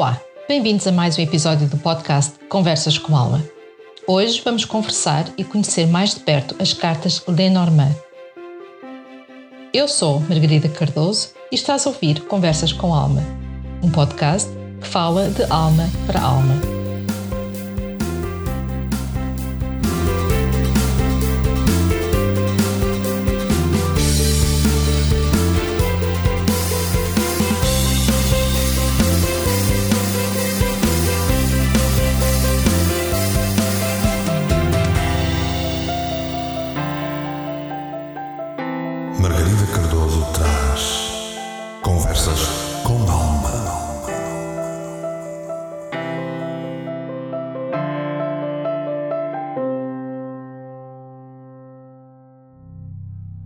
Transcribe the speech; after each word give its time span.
Olá, 0.00 0.18
bem-vindos 0.48 0.86
a 0.86 0.92
mais 0.92 1.18
um 1.18 1.20
episódio 1.20 1.68
do 1.68 1.76
podcast 1.76 2.32
Conversas 2.48 2.96
com 2.96 3.14
Alma. 3.14 3.44
Hoje 4.06 4.40
vamos 4.42 4.64
conversar 4.64 5.26
e 5.36 5.44
conhecer 5.44 5.86
mais 5.86 6.14
de 6.14 6.20
perto 6.20 6.56
as 6.58 6.72
cartas 6.72 7.22
Lenormand. 7.28 7.94
Eu 9.74 9.86
sou 9.86 10.18
Margarida 10.20 10.70
Cardoso 10.70 11.34
e 11.52 11.54
estás 11.54 11.86
a 11.86 11.90
ouvir 11.90 12.18
Conversas 12.22 12.72
com 12.72 12.94
Alma, 12.94 13.22
um 13.82 13.90
podcast 13.90 14.50
que 14.80 14.86
fala 14.86 15.28
de 15.28 15.44
alma 15.52 15.86
para 16.06 16.22
alma. 16.22 16.79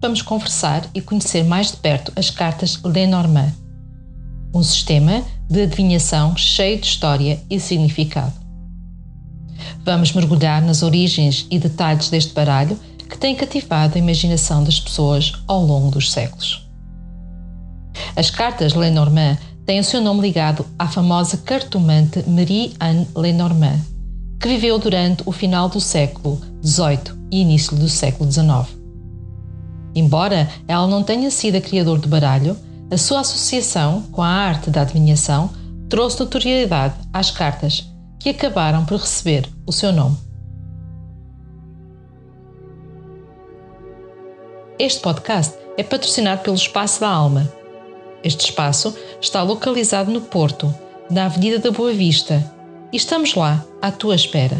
Vamos 0.04 0.20
conversar 0.20 0.86
e 0.94 1.00
conhecer 1.00 1.42
mais 1.44 1.70
de 1.70 1.78
perto 1.78 2.12
as 2.14 2.28
cartas 2.28 2.78
Lenormand, 2.84 3.50
um 4.54 4.62
sistema 4.62 5.22
de 5.48 5.62
adivinhação 5.62 6.36
cheio 6.36 6.78
de 6.78 6.86
história 6.86 7.40
e 7.48 7.58
significado. 7.58 8.34
Vamos 9.82 10.12
mergulhar 10.12 10.60
nas 10.60 10.82
origens 10.82 11.46
e 11.50 11.58
detalhes 11.58 12.10
deste 12.10 12.34
baralho 12.34 12.78
que 13.08 13.16
tem 13.16 13.34
cativado 13.34 13.94
a 13.94 13.98
imaginação 13.98 14.62
das 14.62 14.78
pessoas 14.78 15.32
ao 15.48 15.64
longo 15.64 15.90
dos 15.90 16.12
séculos. 16.12 16.68
As 18.14 18.28
cartas 18.28 18.74
Lenormand 18.74 19.38
têm 19.64 19.80
o 19.80 19.84
seu 19.84 20.02
nome 20.02 20.20
ligado 20.20 20.66
à 20.78 20.86
famosa 20.86 21.38
cartomante 21.38 22.22
Marie-Anne 22.28 23.08
Lenormand, 23.16 23.80
que 24.38 24.48
viveu 24.48 24.78
durante 24.78 25.22
o 25.24 25.32
final 25.32 25.70
do 25.70 25.80
século 25.80 26.38
XVIII 26.62 27.18
e 27.30 27.40
início 27.40 27.74
do 27.74 27.88
século 27.88 28.30
XIX. 28.30 28.83
Embora 29.94 30.48
ela 30.66 30.86
não 30.86 31.02
tenha 31.02 31.30
sido 31.30 31.56
a 31.56 31.60
criadora 31.60 32.00
do 32.00 32.08
baralho, 32.08 32.56
a 32.90 32.98
sua 32.98 33.20
associação 33.20 34.02
com 34.10 34.22
a 34.22 34.28
arte 34.28 34.70
da 34.70 34.82
adivinhação 34.82 35.50
trouxe 35.88 36.20
notoriedade 36.20 36.94
às 37.12 37.30
cartas, 37.30 37.88
que 38.18 38.30
acabaram 38.30 38.84
por 38.84 38.98
receber 38.98 39.48
o 39.66 39.72
seu 39.72 39.92
nome. 39.92 40.16
Este 44.78 45.00
podcast 45.00 45.54
é 45.76 45.84
patrocinado 45.84 46.42
pelo 46.42 46.56
Espaço 46.56 47.00
da 47.00 47.08
Alma. 47.08 47.48
Este 48.24 48.46
espaço 48.46 48.96
está 49.20 49.42
localizado 49.42 50.10
no 50.10 50.20
Porto, 50.20 50.74
na 51.08 51.26
Avenida 51.26 51.58
da 51.58 51.70
Boa 51.70 51.92
Vista, 51.92 52.52
e 52.92 52.96
estamos 52.96 53.34
lá 53.34 53.64
à 53.80 53.92
tua 53.92 54.14
espera. 54.14 54.56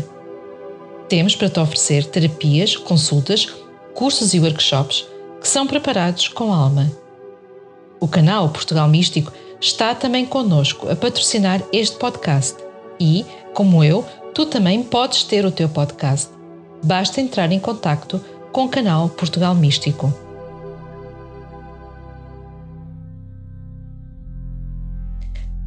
Temos 1.09 1.35
para 1.35 1.49
te 1.49 1.59
oferecer 1.59 2.05
terapias, 2.07 2.77
consultas, 2.77 3.53
cursos 3.95 4.35
e 4.35 4.41
workshops 4.41 5.07
que 5.45 5.48
são 5.50 5.67
preparados 5.67 6.27
com 6.28 6.55
alma. 6.55 6.91
O 8.00 8.09
canal 8.09 8.48
Portugal 8.48 8.89
Místico 8.89 9.31
está 9.61 9.95
também 9.95 10.25
conosco 10.25 10.89
a 10.89 10.97
patrocinar 10.97 11.62
este 11.70 11.98
podcast 11.98 12.56
e, 12.98 13.27
como 13.53 13.84
eu, 13.84 14.06
tu 14.34 14.47
também 14.47 14.82
podes 14.82 15.22
ter 15.22 15.44
o 15.44 15.53
teu 15.53 15.69
podcast. 15.69 16.31
Basta 16.82 17.21
entrar 17.21 17.53
em 17.53 17.60
contato 17.60 18.19
com 18.53 18.65
o 18.65 18.69
canal 18.71 19.10
Portugal 19.10 19.55
Místico. 19.55 20.10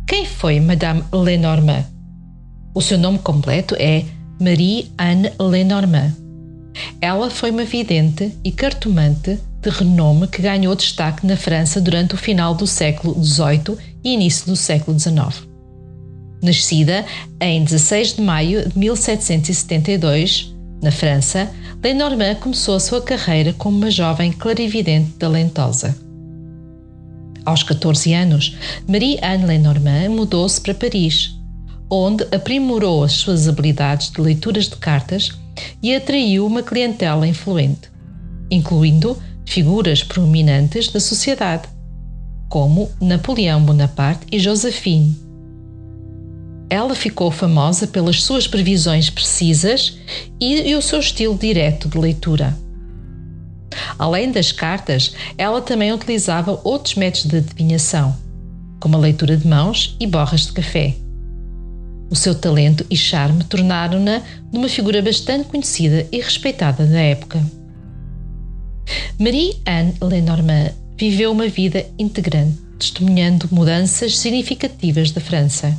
Quem 0.08 0.26
foi 0.26 0.60
Madame 0.60 1.04
Lenormand? 1.14 1.86
O 2.74 2.82
seu 2.82 2.98
nome 2.98 3.20
completo 3.20 3.76
é 3.78 4.04
Marie-Anne 4.42 5.34
Lenormand. 5.40 6.16
Ela 7.00 7.30
foi 7.30 7.52
uma 7.52 7.64
vidente 7.64 8.36
e 8.44 8.52
cartomante 8.52 9.40
de 9.62 9.70
renome 9.70 10.28
que 10.28 10.42
ganhou 10.42 10.76
destaque 10.76 11.26
na 11.26 11.36
França 11.36 11.82
durante 11.82 12.16
o 12.16 12.18
final 12.18 12.54
do 12.54 12.68
século 12.68 13.14
XVIII 13.24 13.78
e 14.04 14.14
início 14.14 14.46
do 14.46 14.56
século 14.56 14.98
XIX. 15.00 15.48
Nascida 16.42 17.06
em 17.42 17.64
16 17.64 18.16
de 18.16 18.22
maio 18.22 18.70
de 18.70 18.78
1772, 18.78 20.54
na 20.82 20.92
França, 20.92 21.50
Lenormand 21.84 22.36
começou 22.36 22.76
a 22.76 22.80
sua 22.80 23.02
carreira 23.02 23.54
como 23.54 23.78
uma 23.78 23.90
jovem 23.90 24.32
clarividente 24.32 25.12
talentosa. 25.12 25.98
Aos 27.46 27.64
14 27.64 28.14
anos, 28.14 28.58
Marie-Anne 28.88 29.46
Lenormand 29.46 30.10
mudou-se 30.10 30.60
para 30.60 30.74
Paris, 30.74 31.34
onde 31.90 32.28
aprimorou 32.32 33.04
as 33.04 33.14
suas 33.14 33.48
habilidades 33.48 34.12
de 34.12 34.22
leituras 34.22 34.68
de 34.68 34.76
cartas 34.76 35.32
e 35.82 35.96
atraiu 35.96 36.46
uma 36.46 36.62
clientela 36.62 37.28
influente, 37.28 37.90
incluindo 38.52 39.18
figuras 39.48 40.04
prominentes 40.04 40.90
da 40.90 41.00
sociedade, 41.00 41.70
como 42.50 42.92
Napoleão 43.02 43.64
Bonaparte 43.64 44.28
e 44.30 44.38
Josephine. 44.38 45.18
Ela 46.70 46.94
ficou 46.94 47.32
famosa 47.32 47.88
pelas 47.88 48.22
suas 48.22 48.46
previsões 48.46 49.10
precisas 49.10 49.98
e, 50.40 50.70
e 50.70 50.76
o 50.76 50.82
seu 50.82 51.00
estilo 51.00 51.38
direto 51.38 51.88
de 51.88 51.98
leitura. 51.98 52.56
Além 53.98 54.32
das 54.32 54.52
cartas, 54.52 55.16
ela 55.38 55.62
também 55.62 55.94
utilizava 55.94 56.60
outros 56.66 56.96
métodos 56.96 57.30
de 57.30 57.38
adivinhação, 57.38 58.16
como 58.82 58.98
a 58.98 59.00
leitura 59.00 59.38
de 59.38 59.48
mãos 59.48 59.96
e 59.98 60.06
borras 60.06 60.42
de 60.42 60.52
café. 60.52 60.94
O 62.10 62.16
seu 62.16 62.36
talento 62.36 62.86
e 62.90 62.98
charme 62.98 63.46
tornaram-na 63.46 64.22
numa 64.52 64.68
figura 64.68 65.02
bastante 65.02 65.48
conhecida 65.48 66.06
e 66.12 66.20
respeitada 66.20 66.86
da 66.86 67.00
época. 67.00 67.57
Marie-Anne 69.20 69.96
Lenormand 70.02 70.72
viveu 70.98 71.32
uma 71.32 71.48
vida 71.48 71.86
integrante, 71.98 72.58
testemunhando 72.80 73.48
mudanças 73.52 74.18
significativas 74.18 75.12
da 75.12 75.22
França, 75.22 75.76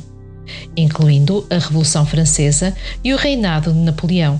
incluindo 0.75 1.45
a 1.49 1.55
Revolução 1.55 2.05
Francesa 2.05 2.75
e 3.03 3.13
o 3.13 3.17
reinado 3.17 3.71
de 3.71 3.79
Napoleão. 3.79 4.39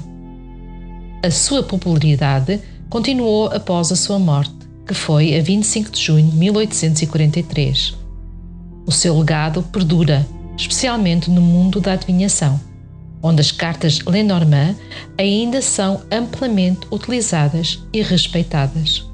A 1.24 1.32
sua 1.32 1.64
popularidade 1.64 2.60
continuou 2.90 3.48
após 3.48 3.92
a 3.92 3.96
sua 3.96 4.20
morte, 4.20 4.54
que 4.88 4.94
foi 4.94 5.38
a 5.38 5.42
25 5.42 5.92
de 5.92 6.02
junho 6.02 6.30
de 6.30 6.38
1843. 6.38 7.96
O 8.86 8.92
seu 8.92 9.18
legado 9.18 9.62
perdura, 9.64 10.26
especialmente 10.58 11.30
no 11.30 11.42
mundo 11.42 11.80
da 11.80 11.94
adivinhação 11.94 12.69
onde 13.22 13.42
as 13.42 13.52
cartas 13.52 14.00
Lenormand 14.00 14.76
ainda 15.18 15.62
são 15.62 16.02
amplamente 16.12 16.88
utilizadas 16.92 17.84
e 17.94 18.02
respeitadas. 18.02 19.06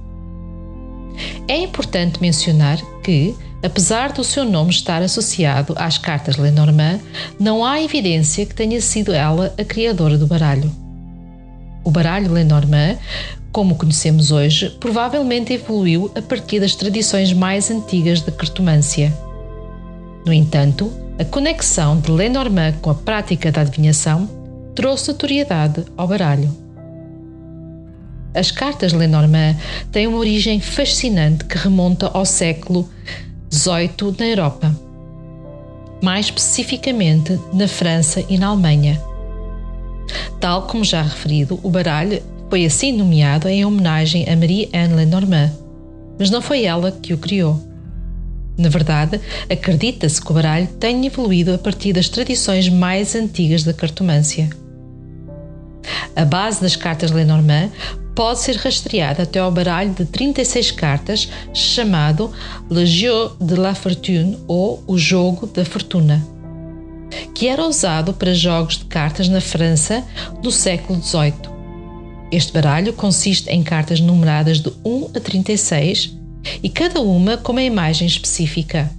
É 1.48 1.58
importante 1.58 2.22
mencionar 2.22 2.78
que, 3.02 3.36
apesar 3.64 4.12
do 4.12 4.24
seu 4.24 4.44
nome 4.44 4.72
estar 4.72 5.02
associado 5.02 5.74
às 5.78 5.98
cartas 5.98 6.38
Lenormand, 6.38 7.00
não 7.40 7.64
há 7.64 7.82
evidência 7.82 8.46
que 8.46 8.54
tenha 8.54 8.82
sido 8.82 9.14
ela 9.14 9.54
a 9.58 9.64
criadora 9.64 10.18
do 10.18 10.28
baralho. 10.28 10.72
O 11.84 11.92
baralho 11.92 12.32
Lenormand, 12.32 12.98
como 13.52 13.76
conhecemos 13.76 14.32
hoje, 14.32 14.70
provavelmente 14.80 15.54
evoluiu 15.54 16.12
a 16.16 16.22
partir 16.22 16.60
das 16.60 16.76
tradições 16.76 17.32
mais 17.32 17.72
antigas 17.72 18.22
da 18.22 18.32
cartomância. 18.32 19.16
No 20.26 20.34
entanto, 20.34 20.92
a 21.18 21.24
conexão 21.24 21.98
de 21.98 22.12
Lenormand 22.12 22.74
com 22.82 22.90
a 22.90 22.96
prática 22.96 23.50
da 23.52 23.62
adivinhação 23.62 24.30
trouxe 24.76 25.08
notoriedade 25.08 25.86
ao 25.96 26.08
baralho. 26.08 26.54
As 28.34 28.52
cartas 28.52 28.92
Lenormand 28.92 29.56
têm 29.94 30.08
uma 30.08 30.18
origem 30.18 30.60
fascinante 30.60 31.46
que 31.46 31.58
remonta 31.58 32.12
ao 32.14 32.26
século 32.26 32.90
XVIII 33.50 34.14
na 34.20 34.28
Europa, 34.28 34.76
mais 36.04 36.26
especificamente 36.26 37.40
na 37.54 37.68
França 37.68 38.22
e 38.28 38.38
na 38.38 38.48
Alemanha. 38.48 39.02
Tal 40.42 40.64
como 40.64 40.84
já 40.84 41.02
referido, 41.02 41.58
o 41.64 41.70
baralho 41.70 42.22
foi 42.50 42.66
assim 42.66 42.92
nomeado 42.92 43.48
em 43.48 43.64
homenagem 43.64 44.30
a 44.30 44.36
Marie-Anne 44.36 44.96
Lenormand, 44.96 45.52
mas 46.20 46.30
não 46.30 46.42
foi 46.42 46.66
ela 46.66 46.92
que 46.92 47.14
o 47.14 47.18
criou. 47.18 47.58
Na 48.58 48.70
verdade, 48.70 49.20
acredita-se 49.50 50.22
que 50.22 50.32
o 50.32 50.34
baralho 50.34 50.68
tenha 50.80 51.08
evoluído 51.08 51.54
a 51.54 51.58
partir 51.58 51.94
das 51.94 52.08
tradições 52.08 52.70
mais 52.70 53.16
antigas 53.16 53.64
da 53.64 53.74
cartomância. 53.74 54.50
A 56.16 56.24
base 56.24 56.62
das 56.62 56.76
cartas 56.76 57.12
Lenormand 57.12 57.70
pode 58.16 58.40
ser 58.40 58.56
rastreada 58.56 59.24
até 59.24 59.40
ao 59.40 59.52
baralho 59.52 59.94
de 59.94 60.06
36 60.06 60.72
cartas 60.72 61.30
chamado 61.54 62.32
Le 62.72 62.86
Jeu 62.86 63.36
de 63.42 63.56
la 63.56 63.76
Fortune 63.76 64.38
ou 64.48 64.82
o 64.88 64.98
Jogo 64.98 65.46
da 65.48 65.66
Fortuna. 65.66 66.26
que 67.34 67.48
era 67.48 67.66
usado 67.66 68.14
para 68.14 68.34
jogos 68.34 68.78
de 68.78 68.86
cartas 68.86 69.28
na 69.28 69.42
França 69.42 70.04
do 70.42 70.52
século 70.52 71.02
XVIII. 71.02 71.34
Este 72.32 72.52
baralho 72.52 72.94
consiste 72.94 73.50
em 73.50 73.62
cartas 73.62 74.00
numeradas 74.00 74.60
de 74.60 74.72
1 74.84 75.12
a 75.16 75.20
36 75.20 76.18
e 76.62 76.70
cada 76.70 77.02
uma 77.02 77.38
com 77.38 77.52
uma 77.52 77.64
imagem 77.64 78.08
específica. 78.08 78.90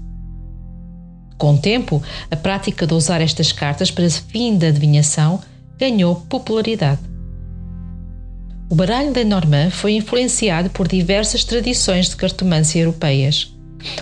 Com 1.38 1.54
o 1.54 1.58
tempo, 1.58 2.02
a 2.30 2.36
prática 2.36 2.86
de 2.86 2.94
usar 2.94 3.20
estas 3.20 3.52
cartas 3.52 3.90
para 3.90 4.08
fim 4.08 4.56
da 4.56 4.68
adivinhação 4.68 5.40
ganhou 5.78 6.16
popularidade. 6.28 7.00
O 8.68 8.74
baralho 8.74 9.12
Lenormand 9.12 9.70
foi 9.70 9.92
influenciado 9.92 10.70
por 10.70 10.88
diversas 10.88 11.44
tradições 11.44 12.08
de 12.08 12.16
cartomância 12.16 12.80
europeias, 12.80 13.54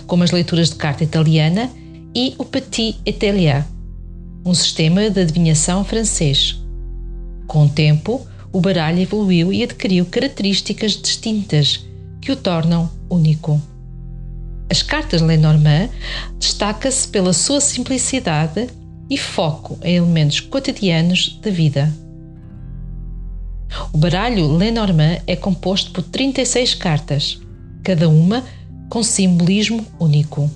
como 0.06 0.23
as 0.23 0.31
leituras 0.31 0.70
de 0.70 0.76
carta 0.76 1.05
italiana 1.05 1.70
e 2.14 2.35
o 2.38 2.44
Petit 2.44 2.96
Etelier, 3.05 3.67
um 4.44 4.55
sistema 4.55 5.11
de 5.11 5.20
adivinhação 5.20 5.85
francês. 5.85 6.58
Com 7.46 7.67
o 7.67 7.69
tempo, 7.69 8.26
o 8.52 8.61
baralho 8.61 9.00
evoluiu 9.00 9.52
e 9.52 9.64
adquiriu 9.64 10.06
características 10.06 10.93
distintas 10.93 11.85
que 12.25 12.32
o 12.32 12.37
tornam 12.37 12.91
único. 13.11 13.61
As 14.71 14.82
cartas 14.82 15.21
Lenormand 15.21 15.91
destaca-se 16.38 17.06
pela 17.09 17.35
sua 17.35 17.61
simplicidade 17.61 18.69
e 19.11 19.19
foco 19.19 19.79
em 19.82 19.97
elementos 19.97 20.41
cotidianos 20.41 21.38
da 21.43 21.50
vida. 21.50 21.93
O 23.93 23.99
baralho 23.99 24.56
Lenormand 24.56 25.19
é 25.26 25.37
composto 25.37 25.91
por 25.91 26.03
36 26.03 26.75
cartas, 26.75 27.38
cada 27.82 28.09
uma 28.09 28.43
com 28.88 29.03
simbolismo 29.03 29.85
único. 30.00 30.50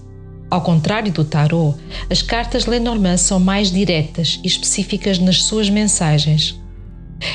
Ao 0.51 0.63
contrário 0.63 1.13
do 1.13 1.25
tarot, 1.25 1.77
as 2.09 2.23
cartas 2.23 2.65
Lenormand 2.65 3.19
são 3.19 3.39
mais 3.39 3.71
diretas 3.71 4.41
e 4.43 4.47
específicas 4.47 5.19
nas 5.19 5.43
suas 5.43 5.69
mensagens. 5.69 6.59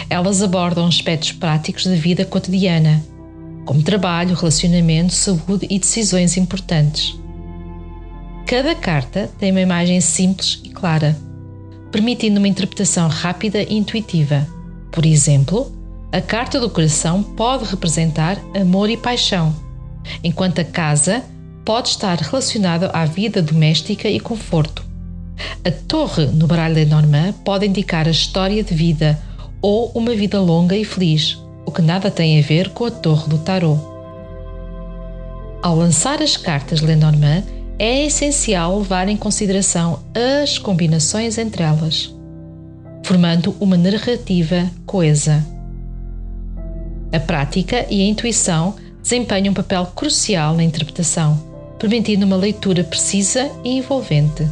Elas 0.09 0.41
abordam 0.41 0.87
aspectos 0.87 1.31
práticos 1.33 1.85
da 1.85 1.93
vida 1.93 2.25
cotidiana, 2.25 3.03
como 3.65 3.83
trabalho, 3.83 4.35
relacionamento, 4.35 5.13
saúde 5.13 5.67
e 5.69 5.79
decisões 5.79 6.37
importantes. 6.37 7.17
Cada 8.45 8.75
carta 8.75 9.29
tem 9.39 9.51
uma 9.51 9.61
imagem 9.61 10.01
simples 10.01 10.59
e 10.63 10.69
clara, 10.69 11.17
permitindo 11.91 12.39
uma 12.39 12.47
interpretação 12.47 13.07
rápida 13.07 13.61
e 13.63 13.75
intuitiva. 13.75 14.47
Por 14.91 15.05
exemplo, 15.05 15.71
a 16.11 16.21
carta 16.21 16.59
do 16.59 16.69
coração 16.69 17.23
pode 17.23 17.65
representar 17.65 18.37
amor 18.55 18.89
e 18.89 18.97
paixão, 18.97 19.55
enquanto 20.23 20.59
a 20.59 20.63
casa 20.63 21.23
pode 21.65 21.89
estar 21.89 22.19
relacionada 22.19 22.89
à 22.89 23.05
vida 23.05 23.41
doméstica 23.41 24.09
e 24.09 24.19
conforto. 24.19 24.83
A 25.65 25.71
torre 25.71 26.25
no 26.27 26.45
baralho 26.45 26.75
Lenormand 26.75 27.33
pode 27.45 27.65
indicar 27.65 28.07
a 28.07 28.11
história 28.11 28.63
de 28.63 28.73
vida 28.73 29.19
ou 29.61 29.91
uma 29.95 30.13
vida 30.13 30.39
longa 30.39 30.75
e 30.75 30.83
feliz, 30.83 31.37
o 31.65 31.71
que 31.71 31.81
nada 31.81 32.11
tem 32.11 32.39
a 32.39 32.41
ver 32.41 32.69
com 32.69 32.85
a 32.85 32.91
torre 32.91 33.27
do 33.27 33.37
tarot. 33.37 33.79
Ao 35.61 35.75
lançar 35.75 36.21
as 36.21 36.35
cartas 36.35 36.81
Lenormand, 36.81 37.43
é 37.79 38.05
essencial 38.05 38.77
levar 38.77 39.07
em 39.07 39.17
consideração 39.17 39.99
as 40.13 40.57
combinações 40.57 41.37
entre 41.37 41.63
elas, 41.63 42.13
formando 43.03 43.55
uma 43.59 43.77
narrativa 43.77 44.69
coesa. 44.85 45.43
A 47.11 47.19
prática 47.19 47.85
e 47.89 48.01
a 48.01 48.05
intuição 48.05 48.75
desempenham 49.01 49.51
um 49.51 49.53
papel 49.53 49.85
crucial 49.95 50.55
na 50.55 50.63
interpretação, 50.63 51.41
permitindo 51.79 52.25
uma 52.25 52.35
leitura 52.35 52.83
precisa 52.83 53.49
e 53.63 53.77
envolvente. 53.77 54.47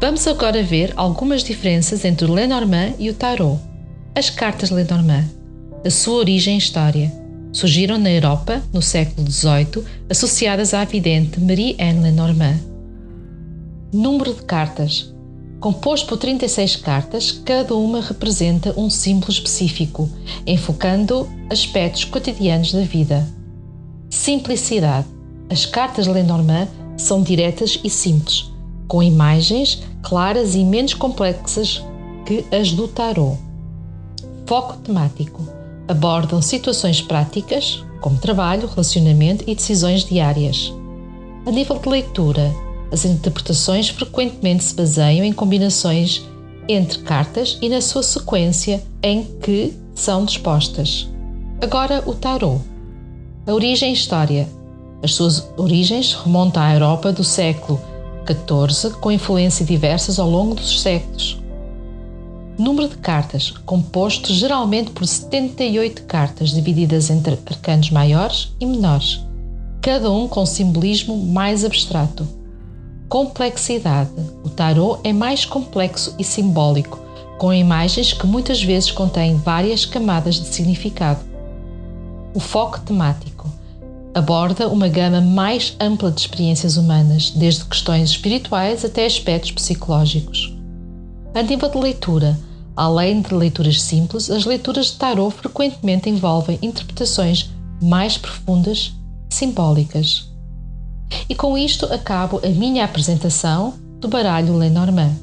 Vamos 0.00 0.26
agora 0.26 0.62
ver 0.62 0.92
algumas 0.96 1.44
diferenças 1.44 2.04
entre 2.04 2.26
o 2.26 2.32
Lenormand 2.32 2.94
e 2.98 3.10
o 3.10 3.14
Tarot. 3.14 3.60
As 4.14 4.30
cartas 4.30 4.70
Lenormand 4.70 5.39
a 5.84 5.90
sua 5.90 6.18
origem 6.18 6.58
história. 6.58 7.10
Surgiram 7.52 7.98
na 7.98 8.10
Europa, 8.10 8.62
no 8.72 8.82
século 8.82 9.28
XVIII, 9.28 9.84
associadas 10.08 10.74
à 10.74 10.84
vidente 10.84 11.40
Marie-Anne 11.40 12.02
Lenormand. 12.02 12.58
Número 13.92 14.34
de 14.34 14.42
cartas. 14.42 15.12
Composto 15.58 16.06
por 16.06 16.18
36 16.18 16.76
cartas, 16.76 17.32
cada 17.44 17.74
uma 17.74 18.00
representa 18.00 18.78
um 18.78 18.88
símbolo 18.88 19.32
específico, 19.32 20.08
enfocando 20.46 21.28
aspectos 21.50 22.04
cotidianos 22.04 22.72
da 22.72 22.82
vida. 22.82 23.26
Simplicidade. 24.10 25.06
As 25.50 25.66
cartas 25.66 26.06
Lenormand 26.06 26.68
são 26.96 27.22
diretas 27.22 27.80
e 27.82 27.90
simples, 27.90 28.50
com 28.86 29.02
imagens 29.02 29.82
claras 30.02 30.54
e 30.54 30.64
menos 30.64 30.94
complexas 30.94 31.82
que 32.24 32.44
as 32.54 32.70
do 32.72 32.86
tarot. 32.86 33.36
Foco 34.46 34.76
temático 34.78 35.59
abordam 35.90 36.40
situações 36.40 37.02
práticas, 37.02 37.84
como 38.00 38.16
trabalho, 38.16 38.68
relacionamento 38.68 39.42
e 39.46 39.54
decisões 39.56 40.04
diárias. 40.04 40.72
A 41.44 41.50
nível 41.50 41.78
de 41.80 41.88
leitura, 41.88 42.54
as 42.92 43.04
interpretações 43.04 43.88
frequentemente 43.88 44.62
se 44.62 44.74
baseiam 44.74 45.24
em 45.24 45.32
combinações 45.32 46.24
entre 46.68 47.00
cartas 47.00 47.58
e 47.60 47.68
na 47.68 47.80
sua 47.80 48.04
sequência 48.04 48.80
em 49.02 49.24
que 49.42 49.76
são 49.92 50.24
dispostas. 50.24 51.10
Agora, 51.60 52.04
o 52.06 52.14
tarot. 52.14 52.60
A 53.46 53.52
origem 53.52 53.90
e 53.90 53.94
história. 53.94 54.48
As 55.02 55.14
suas 55.14 55.50
origens 55.56 56.14
remontam 56.14 56.62
à 56.62 56.72
Europa 56.72 57.10
do 57.10 57.24
século 57.24 57.80
XIV, 58.26 58.94
com 59.00 59.10
influências 59.10 59.68
diversas 59.68 60.20
ao 60.20 60.30
longo 60.30 60.54
dos 60.54 60.80
séculos. 60.80 61.39
Número 62.60 62.90
de 62.90 62.98
cartas, 62.98 63.54
composto 63.64 64.34
geralmente 64.34 64.90
por 64.90 65.06
78 65.06 66.02
cartas, 66.02 66.50
divididas 66.50 67.08
entre 67.08 67.38
arcanos 67.46 67.90
maiores 67.90 68.54
e 68.60 68.66
menores, 68.66 69.24
cada 69.80 70.10
um 70.10 70.28
com 70.28 70.44
simbolismo 70.44 71.16
mais 71.16 71.64
abstrato. 71.64 72.28
Complexidade: 73.08 74.10
o 74.44 74.50
tarot 74.50 75.00
é 75.02 75.10
mais 75.10 75.46
complexo 75.46 76.14
e 76.18 76.22
simbólico, 76.22 77.00
com 77.38 77.50
imagens 77.50 78.12
que 78.12 78.26
muitas 78.26 78.62
vezes 78.62 78.90
contêm 78.90 79.36
várias 79.36 79.86
camadas 79.86 80.34
de 80.34 80.46
significado. 80.48 81.20
O 82.34 82.40
foco 82.40 82.78
temático 82.80 83.48
aborda 84.12 84.68
uma 84.68 84.88
gama 84.88 85.22
mais 85.22 85.74
ampla 85.80 86.10
de 86.10 86.20
experiências 86.20 86.76
humanas, 86.76 87.30
desde 87.30 87.64
questões 87.64 88.10
espirituais 88.10 88.84
até 88.84 89.06
aspectos 89.06 89.52
psicológicos. 89.52 90.54
A 91.34 91.40
nível 91.40 91.70
de 91.70 91.78
leitura, 91.78 92.36
Além 92.80 93.20
de 93.20 93.34
leituras 93.34 93.82
simples, 93.82 94.30
as 94.30 94.46
leituras 94.46 94.86
de 94.86 94.92
tarot 94.94 95.36
frequentemente 95.36 96.08
envolvem 96.08 96.58
interpretações 96.62 97.50
mais 97.78 98.16
profundas, 98.16 98.94
simbólicas. 99.28 100.32
E 101.28 101.34
com 101.34 101.58
isto 101.58 101.84
acabo 101.92 102.40
a 102.42 102.48
minha 102.48 102.82
apresentação 102.82 103.74
do 104.00 104.08
baralho 104.08 104.56
Lenormand. 104.56 105.14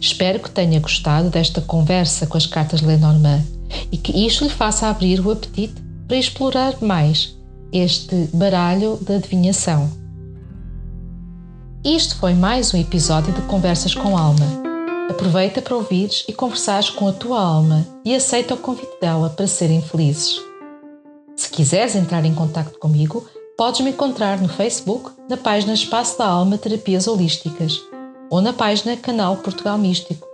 Espero 0.00 0.40
que 0.40 0.50
tenha 0.50 0.80
gostado 0.80 1.28
desta 1.28 1.60
conversa 1.60 2.26
com 2.26 2.38
as 2.38 2.46
cartas 2.46 2.80
Lenormand 2.80 3.44
e 3.92 3.98
que 3.98 4.26
isto 4.26 4.44
lhe 4.44 4.50
faça 4.50 4.88
abrir 4.88 5.20
o 5.20 5.30
apetite 5.30 5.74
para 6.08 6.16
explorar 6.16 6.80
mais 6.80 7.36
este 7.70 8.26
baralho 8.32 8.98
da 9.02 9.16
adivinhação. 9.16 9.86
Isto 11.84 12.16
foi 12.16 12.32
mais 12.32 12.72
um 12.72 12.78
episódio 12.78 13.34
de 13.34 13.42
Conversas 13.42 13.94
com 13.94 14.16
Alma. 14.16 14.69
Aproveita 15.10 15.60
para 15.60 15.74
ouvires 15.74 16.24
e 16.28 16.32
conversares 16.32 16.88
com 16.88 17.08
a 17.08 17.12
tua 17.12 17.40
alma 17.40 17.84
e 18.04 18.14
aceita 18.14 18.54
o 18.54 18.58
convite 18.58 19.00
dela 19.00 19.28
para 19.28 19.48
serem 19.48 19.82
felizes. 19.82 20.40
Se 21.34 21.50
quiseres 21.50 21.96
entrar 21.96 22.24
em 22.24 22.32
contato 22.32 22.78
comigo, 22.78 23.28
podes 23.56 23.80
me 23.80 23.90
encontrar 23.90 24.40
no 24.40 24.48
Facebook, 24.48 25.10
na 25.28 25.36
página 25.36 25.74
Espaço 25.74 26.16
da 26.16 26.26
Alma 26.26 26.56
Terapias 26.56 27.08
Holísticas 27.08 27.80
ou 28.30 28.40
na 28.40 28.52
página 28.52 28.96
Canal 28.96 29.38
Portugal 29.38 29.76
Místico. 29.76 30.28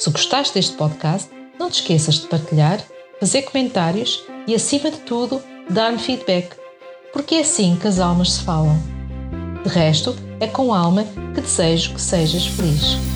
Se 0.00 0.10
gostaste 0.10 0.54
deste 0.54 0.76
podcast, 0.76 1.30
não 1.56 1.70
te 1.70 1.80
esqueças 1.80 2.16
de 2.16 2.26
partilhar 2.26 2.84
fazer 3.20 3.42
comentários 3.42 4.24
e, 4.46 4.54
acima 4.54 4.90
de 4.90 4.98
tudo, 4.98 5.42
dar-me 5.70 5.98
feedback, 5.98 6.56
porque 7.12 7.36
é 7.36 7.40
assim 7.40 7.76
que 7.76 7.88
as 7.88 7.98
almas 7.98 8.32
se 8.32 8.42
falam. 8.42 8.76
De 9.62 9.68
resto, 9.68 10.14
é 10.40 10.46
com 10.46 10.74
alma 10.74 11.04
que 11.34 11.40
desejo 11.40 11.94
que 11.94 12.00
sejas 12.00 12.46
feliz. 12.46 13.13